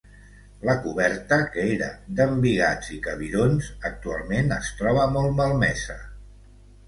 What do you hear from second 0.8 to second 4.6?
coberta, que era d'embigats i cabirons, actualment